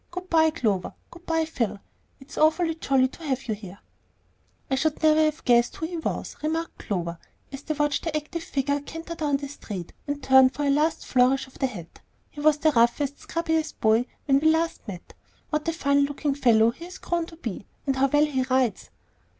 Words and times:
Good 0.09 0.31
by, 0.31 0.49
Clover; 0.49 0.95
good 1.11 1.27
by, 1.27 1.45
Phil. 1.45 1.77
It's 2.19 2.35
awfully 2.35 2.73
jolly 2.73 3.07
to 3.09 3.23
have 3.23 3.43
you 3.47 3.53
here." 3.53 3.77
"I 4.71 4.73
never 4.73 4.81
should 4.81 4.99
have 5.03 5.45
guessed 5.45 5.75
who 5.75 5.85
it 5.85 6.03
was," 6.03 6.35
remarked 6.41 6.79
Clover, 6.79 7.19
as 7.51 7.61
they 7.61 7.75
watched 7.75 8.05
the 8.05 8.15
active 8.17 8.41
figure 8.41 8.79
canter 8.79 9.13
down 9.13 9.37
the 9.37 9.47
street 9.47 9.93
and 10.07 10.23
turn 10.23 10.49
for 10.49 10.65
a 10.65 10.71
last 10.71 11.05
flourish 11.05 11.45
of 11.45 11.59
the 11.59 11.67
hat. 11.67 12.01
"He 12.31 12.41
was 12.41 12.57
the 12.57 12.71
roughest, 12.71 13.19
scrubbiest 13.19 13.79
boy 13.79 14.07
when 14.25 14.39
we 14.39 14.49
last 14.49 14.87
met. 14.87 15.13
What 15.51 15.67
a 15.67 15.71
fine 15.71 16.05
looking 16.05 16.33
fellow 16.33 16.71
he 16.71 16.85
has 16.85 16.97
grown 16.97 17.27
to 17.27 17.35
be, 17.37 17.67
and 17.85 17.95
how 17.97 18.07
well 18.07 18.25
he 18.25 18.41
rides!" 18.41 18.89